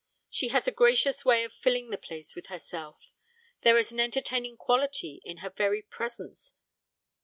[0.31, 2.97] She has a gracious way of filling the place with herself,
[3.61, 6.55] there is an entertaining quality in her very presence.